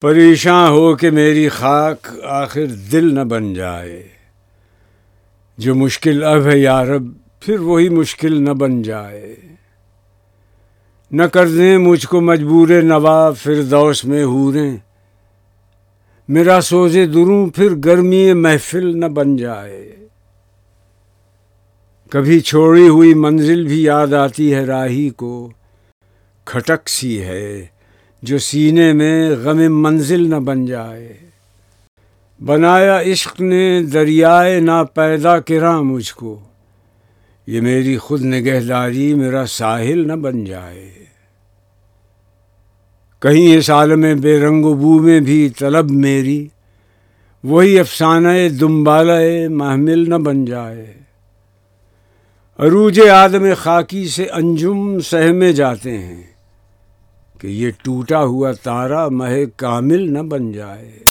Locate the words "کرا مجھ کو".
35.40-36.40